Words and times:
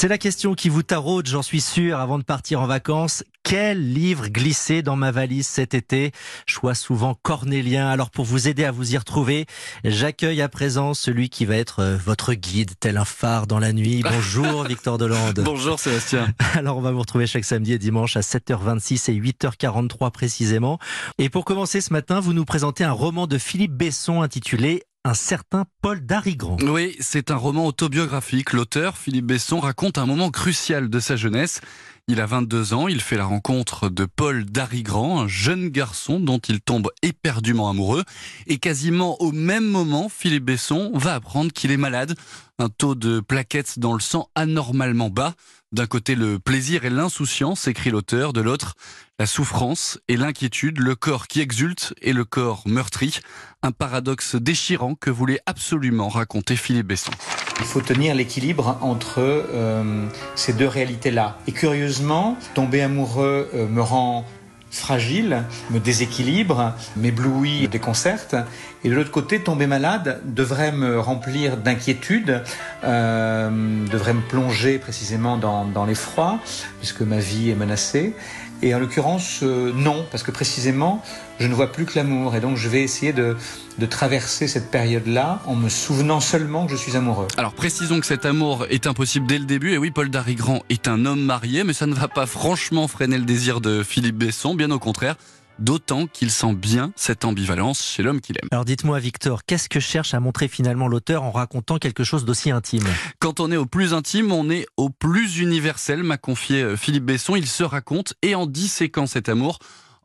C'est 0.00 0.08
la 0.08 0.16
question 0.16 0.54
qui 0.54 0.70
vous 0.70 0.82
taraude, 0.82 1.26
j'en 1.26 1.42
suis 1.42 1.60
sûr, 1.60 2.00
avant 2.00 2.18
de 2.18 2.24
partir 2.24 2.62
en 2.62 2.66
vacances. 2.66 3.22
Quel 3.42 3.92
livre 3.92 4.28
glisser 4.28 4.80
dans 4.80 4.96
ma 4.96 5.10
valise 5.10 5.46
cet 5.46 5.74
été? 5.74 6.12
Choix 6.46 6.74
souvent 6.74 7.14
cornélien. 7.20 7.86
Alors 7.86 8.10
pour 8.10 8.24
vous 8.24 8.48
aider 8.48 8.64
à 8.64 8.70
vous 8.70 8.94
y 8.94 8.96
retrouver, 8.96 9.44
j'accueille 9.84 10.40
à 10.40 10.48
présent 10.48 10.94
celui 10.94 11.28
qui 11.28 11.44
va 11.44 11.56
être 11.56 11.80
euh, 11.80 11.96
votre 11.98 12.32
guide, 12.32 12.70
tel 12.80 12.96
un 12.96 13.04
phare 13.04 13.46
dans 13.46 13.58
la 13.58 13.74
nuit. 13.74 14.02
Bonjour 14.10 14.64
Victor 14.64 14.96
Delande. 14.96 15.42
Bonjour 15.44 15.78
Sébastien. 15.78 16.32
Alors 16.54 16.78
on 16.78 16.80
va 16.80 16.92
vous 16.92 17.00
retrouver 17.00 17.26
chaque 17.26 17.44
samedi 17.44 17.74
et 17.74 17.78
dimanche 17.78 18.16
à 18.16 18.20
7h26 18.20 19.10
et 19.10 19.20
8h43 19.20 20.10
précisément. 20.12 20.78
Et 21.18 21.28
pour 21.28 21.44
commencer 21.44 21.82
ce 21.82 21.92
matin, 21.92 22.20
vous 22.20 22.32
nous 22.32 22.46
présentez 22.46 22.84
un 22.84 22.92
roman 22.92 23.26
de 23.26 23.36
Philippe 23.36 23.74
Besson 23.74 24.22
intitulé 24.22 24.82
un 25.04 25.14
certain 25.14 25.64
Paul 25.80 26.04
Darigrand. 26.04 26.58
Oui, 26.62 26.94
c'est 27.00 27.30
un 27.30 27.36
roman 27.36 27.66
autobiographique. 27.66 28.52
L'auteur, 28.52 28.98
Philippe 28.98 29.26
Besson, 29.26 29.58
raconte 29.58 29.96
un 29.96 30.04
moment 30.04 30.30
crucial 30.30 30.90
de 30.90 31.00
sa 31.00 31.16
jeunesse. 31.16 31.60
Il 32.06 32.20
a 32.20 32.26
22 32.26 32.74
ans, 32.74 32.88
il 32.88 33.00
fait 33.00 33.16
la 33.16 33.24
rencontre 33.24 33.88
de 33.88 34.04
Paul 34.04 34.44
Darigrand, 34.44 35.20
un 35.20 35.28
jeune 35.28 35.68
garçon 35.68 36.20
dont 36.20 36.38
il 36.38 36.60
tombe 36.60 36.90
éperdument 37.02 37.70
amoureux. 37.70 38.04
Et 38.46 38.58
quasiment 38.58 39.20
au 39.22 39.32
même 39.32 39.64
moment, 39.64 40.08
Philippe 40.08 40.44
Besson 40.44 40.90
va 40.94 41.14
apprendre 41.14 41.52
qu'il 41.52 41.70
est 41.70 41.76
malade, 41.76 42.14
un 42.58 42.68
taux 42.68 42.94
de 42.94 43.20
plaquettes 43.20 43.78
dans 43.78 43.94
le 43.94 44.00
sang 44.00 44.28
anormalement 44.34 45.08
bas. 45.08 45.34
D'un 45.72 45.86
côté, 45.86 46.16
le 46.16 46.40
plaisir 46.40 46.84
et 46.84 46.90
l'insouciance, 46.90 47.68
écrit 47.68 47.90
l'auteur, 47.90 48.32
de 48.32 48.40
l'autre, 48.40 48.74
la 49.20 49.26
souffrance 49.26 50.00
et 50.08 50.16
l'inquiétude, 50.16 50.80
le 50.80 50.96
corps 50.96 51.28
qui 51.28 51.40
exulte 51.40 51.94
et 52.02 52.12
le 52.12 52.24
corps 52.24 52.62
meurtri. 52.66 53.20
Un 53.62 53.70
paradoxe 53.70 54.34
déchirant 54.34 54.96
que 54.96 55.10
voulait 55.10 55.38
absolument 55.46 56.08
raconter 56.08 56.56
Philippe 56.56 56.88
Besson. 56.88 57.12
Il 57.60 57.66
faut 57.66 57.82
tenir 57.82 58.16
l'équilibre 58.16 58.78
entre 58.80 59.18
euh, 59.20 60.08
ces 60.34 60.54
deux 60.54 60.66
réalités-là. 60.66 61.38
Et 61.46 61.52
curieusement, 61.52 62.36
tomber 62.54 62.82
amoureux 62.82 63.48
euh, 63.54 63.68
me 63.68 63.80
rend 63.80 64.24
fragile, 64.70 65.42
me 65.70 65.80
déséquilibre, 65.80 66.74
m'éblouit, 66.96 67.68
déconcerte. 67.68 68.36
Et 68.84 68.88
de 68.88 68.94
l'autre 68.94 69.10
côté, 69.10 69.40
tomber 69.40 69.66
malade 69.66 70.20
devrait 70.24 70.72
me 70.72 70.98
remplir 70.98 71.56
d'inquiétude, 71.56 72.42
euh, 72.84 73.86
devrait 73.88 74.14
me 74.14 74.22
plonger 74.22 74.78
précisément 74.78 75.36
dans, 75.36 75.64
dans 75.64 75.84
l'effroi, 75.84 76.38
puisque 76.78 77.02
ma 77.02 77.18
vie 77.18 77.50
est 77.50 77.54
menacée. 77.56 78.14
Et 78.62 78.74
en 78.74 78.78
l'occurrence, 78.78 79.40
euh, 79.42 79.72
non, 79.74 80.06
parce 80.10 80.22
que 80.22 80.30
précisément, 80.30 81.02
je 81.38 81.46
ne 81.46 81.54
vois 81.54 81.72
plus 81.72 81.86
que 81.86 81.96
l'amour. 81.96 82.36
Et 82.36 82.40
donc, 82.40 82.56
je 82.56 82.68
vais 82.68 82.82
essayer 82.82 83.12
de, 83.12 83.36
de 83.78 83.86
traverser 83.86 84.48
cette 84.48 84.70
période-là 84.70 85.40
en 85.46 85.54
me 85.54 85.68
souvenant 85.68 86.20
seulement 86.20 86.66
que 86.66 86.72
je 86.72 86.76
suis 86.76 86.96
amoureux. 86.96 87.28
Alors, 87.38 87.54
précisons 87.54 88.00
que 88.00 88.06
cet 88.06 88.26
amour 88.26 88.66
est 88.68 88.86
impossible 88.86 89.26
dès 89.26 89.38
le 89.38 89.46
début. 89.46 89.72
Et 89.72 89.78
oui, 89.78 89.90
Paul 89.90 90.10
Darigrand 90.10 90.60
est 90.68 90.88
un 90.88 91.06
homme 91.06 91.22
marié, 91.22 91.64
mais 91.64 91.72
ça 91.72 91.86
ne 91.86 91.94
va 91.94 92.08
pas 92.08 92.26
franchement 92.26 92.86
freiner 92.86 93.16
le 93.16 93.24
désir 93.24 93.60
de 93.60 93.82
Philippe 93.82 94.16
Besson, 94.16 94.54
bien 94.54 94.70
au 94.70 94.78
contraire 94.78 95.16
d'autant 95.60 96.06
qu'il 96.06 96.30
sent 96.30 96.54
bien 96.54 96.92
cette 96.96 97.24
ambivalence 97.24 97.84
chez 97.84 98.02
l'homme 98.02 98.20
qu'il 98.20 98.36
aime. 98.42 98.48
Alors 98.50 98.64
dites-moi 98.64 98.98
Victor, 98.98 99.44
qu'est-ce 99.44 99.68
que 99.68 99.80
cherche 99.80 100.14
à 100.14 100.20
montrer 100.20 100.48
finalement 100.48 100.88
l'auteur 100.88 101.22
en 101.22 101.30
racontant 101.30 101.78
quelque 101.78 102.04
chose 102.04 102.24
d'aussi 102.24 102.50
intime? 102.50 102.84
Quand 103.18 103.40
on 103.40 103.52
est 103.52 103.56
au 103.56 103.66
plus 103.66 103.94
intime, 103.94 104.32
on 104.32 104.50
est 104.50 104.66
au 104.76 104.90
plus 104.90 105.38
universel, 105.38 106.02
m'a 106.02 106.18
confié 106.18 106.62
euh, 106.62 106.76
Philippe 106.76 107.04
Besson. 107.04 107.36
Il 107.36 107.46
se 107.46 107.62
raconte 107.62 108.14
et 108.22 108.34
en 108.34 108.46
disséquant 108.46 109.06
cet 109.06 109.28
amour, 109.28 109.58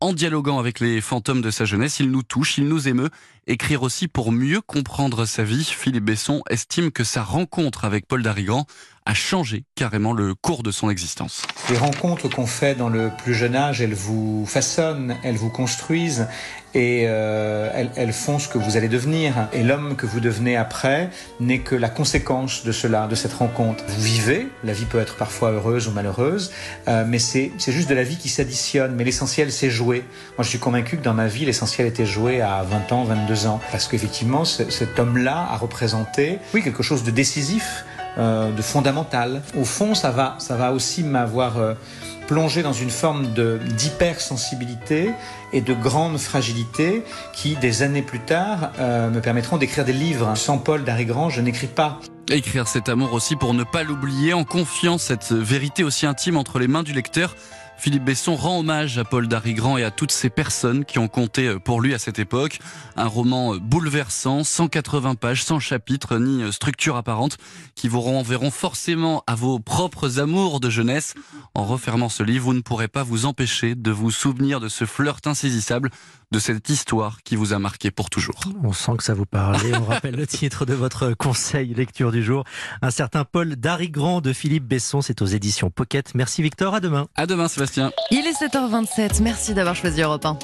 en 0.00 0.12
dialoguant 0.12 0.60
avec 0.60 0.78
les 0.78 1.00
fantômes 1.00 1.40
de 1.40 1.50
sa 1.50 1.64
jeunesse, 1.64 1.98
il 1.98 2.10
nous 2.12 2.22
touche, 2.22 2.58
il 2.58 2.68
nous 2.68 2.86
émeut. 2.86 3.10
Écrire 3.48 3.82
aussi 3.82 4.06
pour 4.06 4.30
mieux 4.30 4.60
comprendre 4.60 5.24
sa 5.24 5.42
vie, 5.42 5.64
Philippe 5.64 6.04
Besson 6.04 6.42
estime 6.50 6.92
que 6.92 7.02
sa 7.02 7.24
rencontre 7.24 7.84
avec 7.84 8.06
Paul 8.06 8.22
Darigrand 8.22 8.66
a 9.08 9.14
changé 9.14 9.64
carrément 9.74 10.12
le 10.12 10.34
cours 10.34 10.62
de 10.62 10.70
son 10.70 10.90
existence. 10.90 11.42
Les 11.70 11.78
rencontres 11.78 12.28
qu'on 12.28 12.46
fait 12.46 12.74
dans 12.74 12.90
le 12.90 13.10
plus 13.24 13.32
jeune 13.32 13.56
âge, 13.56 13.80
elles 13.80 13.94
vous 13.94 14.44
façonnent, 14.46 15.16
elles 15.24 15.38
vous 15.38 15.48
construisent 15.48 16.28
et 16.74 17.04
euh, 17.06 17.86
elles, 17.96 18.12
font 18.12 18.38
ce 18.38 18.48
que 18.48 18.58
vous 18.58 18.76
allez 18.76 18.88
devenir. 18.88 19.48
Et 19.54 19.62
l'homme 19.62 19.96
que 19.96 20.04
vous 20.04 20.20
devenez 20.20 20.58
après 20.58 21.08
n'est 21.40 21.60
que 21.60 21.74
la 21.74 21.88
conséquence 21.88 22.64
de 22.64 22.70
cela, 22.70 23.06
de 23.06 23.14
cette 23.14 23.32
rencontre. 23.32 23.82
Vous 23.88 24.02
vivez, 24.02 24.46
la 24.62 24.74
vie 24.74 24.84
peut 24.84 25.00
être 25.00 25.16
parfois 25.16 25.52
heureuse 25.52 25.88
ou 25.88 25.92
malheureuse, 25.92 26.52
euh, 26.86 27.06
mais 27.08 27.18
c'est 27.18 27.52
juste 27.66 27.88
de 27.88 27.94
la 27.94 28.02
vie 28.02 28.18
qui 28.18 28.28
s'additionne. 28.28 28.94
Mais 28.94 29.04
l'essentiel, 29.04 29.50
c'est 29.50 29.70
jouer. 29.70 30.04
Moi, 30.36 30.44
je 30.44 30.50
suis 30.50 30.58
convaincu 30.58 30.98
que 30.98 31.02
dans 31.02 31.14
ma 31.14 31.28
vie, 31.28 31.46
l'essentiel 31.46 31.86
était 31.86 32.04
joué 32.04 32.42
à 32.42 32.62
20 32.62 32.92
ans, 32.92 33.04
22 33.04 33.46
ans. 33.46 33.58
Parce 33.72 33.88
qu'effectivement, 33.88 34.44
cet 34.44 34.98
homme-là 34.98 35.48
a 35.50 35.56
représenté, 35.56 36.40
oui, 36.52 36.62
quelque 36.62 36.82
chose 36.82 37.04
de 37.04 37.10
décisif 37.10 37.86
euh, 38.18 38.50
de 38.50 38.62
fondamental. 38.62 39.42
Au 39.56 39.64
fond, 39.64 39.94
ça 39.94 40.10
va, 40.10 40.34
ça 40.38 40.56
va 40.56 40.72
aussi 40.72 41.02
m'avoir 41.04 41.58
euh, 41.58 41.74
plongé 42.26 42.62
dans 42.62 42.72
une 42.72 42.90
forme 42.90 43.28
d'hypersensibilité 43.76 45.12
et 45.52 45.60
de 45.60 45.72
grande 45.72 46.18
fragilité 46.18 47.04
qui, 47.32 47.56
des 47.56 47.82
années 47.82 48.02
plus 48.02 48.20
tard, 48.20 48.70
euh, 48.80 49.08
me 49.10 49.20
permettront 49.20 49.56
d'écrire 49.56 49.84
des 49.84 49.92
livres. 49.92 50.36
Sans 50.36 50.58
Paul 50.58 50.84
Darigrand, 50.84 51.30
je 51.30 51.40
n'écris 51.40 51.68
pas. 51.68 52.00
Écrire 52.28 52.68
cet 52.68 52.88
amour 52.88 53.12
aussi 53.14 53.36
pour 53.36 53.54
ne 53.54 53.64
pas 53.64 53.84
l'oublier, 53.84 54.34
en 54.34 54.44
confiant 54.44 54.98
cette 54.98 55.32
vérité 55.32 55.84
aussi 55.84 56.04
intime 56.04 56.36
entre 56.36 56.58
les 56.58 56.68
mains 56.68 56.82
du 56.82 56.92
lecteur. 56.92 57.34
Philippe 57.78 58.04
Besson 58.04 58.34
rend 58.34 58.58
hommage 58.58 58.98
à 58.98 59.04
Paul 59.04 59.28
Darigrand 59.28 59.78
et 59.78 59.84
à 59.84 59.90
toutes 59.90 60.10
ces 60.10 60.30
personnes 60.30 60.84
qui 60.84 60.98
ont 60.98 61.06
compté 61.08 61.56
pour 61.64 61.80
lui 61.80 61.94
à 61.94 61.98
cette 61.98 62.18
époque. 62.18 62.58
Un 62.96 63.06
roman 63.06 63.56
bouleversant, 63.56 64.42
180 64.42 65.14
pages, 65.14 65.44
sans 65.44 65.60
chapitre 65.60 66.18
ni 66.18 66.52
structure 66.52 66.96
apparente, 66.96 67.38
qui 67.76 67.88
vous 67.88 68.00
renverront 68.00 68.50
forcément 68.50 69.22
à 69.26 69.36
vos 69.36 69.60
propres 69.60 70.18
amours 70.18 70.58
de 70.58 70.70
jeunesse. 70.70 71.14
En 71.54 71.64
refermant 71.64 72.08
ce 72.08 72.22
livre, 72.24 72.46
vous 72.46 72.54
ne 72.54 72.60
pourrez 72.60 72.88
pas 72.88 73.02
vous 73.02 73.26
empêcher 73.26 73.74
de 73.74 73.90
vous 73.90 74.10
souvenir 74.10 74.58
de 74.58 74.68
ce 74.68 74.84
flirt 74.84 75.26
insaisissable, 75.26 75.90
de 76.30 76.38
cette 76.38 76.68
histoire 76.68 77.22
qui 77.22 77.36
vous 77.36 77.52
a 77.52 77.58
marqué 77.58 77.90
pour 77.90 78.10
toujours. 78.10 78.40
On 78.62 78.72
sent 78.72 78.92
que 78.98 79.04
ça 79.04 79.14
vous 79.14 79.24
parle. 79.24 79.56
on 79.74 79.84
rappelle 79.88 80.16
le 80.16 80.26
titre 80.26 80.66
de 80.66 80.74
votre 80.74 81.14
conseil 81.14 81.74
lecture 81.74 82.12
du 82.12 82.22
jour. 82.22 82.44
Un 82.82 82.90
certain 82.90 83.24
Paul 83.24 83.56
Darigrand 83.56 84.20
de 84.20 84.32
Philippe 84.32 84.64
Besson. 84.64 85.00
C'est 85.00 85.22
aux 85.22 85.26
éditions 85.26 85.70
Pocket. 85.70 86.14
Merci 86.14 86.42
Victor. 86.42 86.74
À 86.74 86.80
demain. 86.80 87.06
À 87.14 87.26
demain 87.26 87.48
Il 88.10 88.26
est 88.26 88.40
7h27. 88.40 89.22
Merci 89.22 89.54
d'avoir 89.54 89.74
choisi 89.74 90.02
Europe 90.02 90.24
1. 90.24 90.36